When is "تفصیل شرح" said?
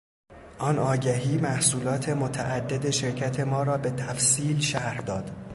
3.91-5.01